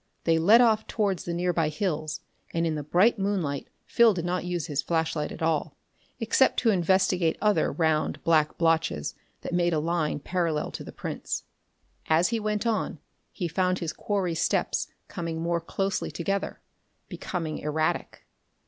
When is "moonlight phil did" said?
3.19-4.25